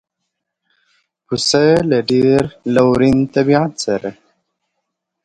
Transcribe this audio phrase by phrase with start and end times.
[1.25, 2.41] پسه له ډېر
[2.75, 4.21] لورین طبیعت سره دی.